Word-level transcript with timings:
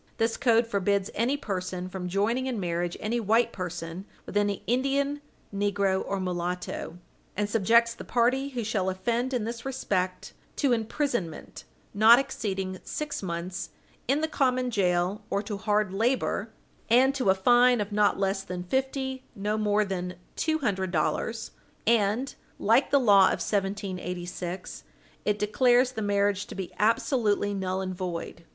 This 0.17 0.35
code 0.35 0.65
forbids 0.65 1.11
any 1.13 1.37
person 1.37 1.87
from 1.87 2.09
joining 2.09 2.47
in 2.47 2.59
marriage 2.59 2.97
any 2.99 3.19
white 3.19 3.53
person 3.53 4.05
with 4.25 4.35
any 4.35 4.63
Indian, 4.65 5.21
negro, 5.53 6.03
or 6.03 6.19
mulatto, 6.19 6.97
and 7.37 7.47
subjects 7.47 7.93
the 7.93 8.03
party 8.03 8.49
who 8.49 8.63
shall 8.63 8.89
offend 8.89 9.31
in 9.31 9.43
this 9.43 9.63
respect 9.63 10.33
to 10.55 10.71
imprisonment 10.73 11.65
not 11.93 12.17
exceeding 12.17 12.79
six 12.83 13.21
months 13.21 13.69
in 14.07 14.21
the 14.21 14.27
common 14.27 14.71
jail 14.71 15.21
or 15.29 15.43
to 15.43 15.57
hard 15.57 15.93
labor, 15.93 16.49
and 16.89 17.13
to 17.13 17.29
a 17.29 17.35
fine 17.35 17.79
of 17.79 17.91
not 17.91 18.17
less 18.17 18.41
than 18.41 18.63
fifty 18.63 19.23
nor 19.35 19.55
more 19.59 19.85
than 19.85 20.15
two 20.35 20.57
hundred 20.57 20.89
dollars, 20.89 21.51
and, 21.85 22.33
like 22.57 22.89
the 22.89 22.99
law 22.99 23.25
of 23.25 23.33
1786, 23.37 24.83
it 25.25 25.37
declares 25.37 25.91
the 25.91 26.01
marriage 26.01 26.47
to 26.47 26.55
be 26.55 26.71
absolutely 26.79 27.53
null 27.53 27.81
and 27.81 27.93
void. 27.93 28.45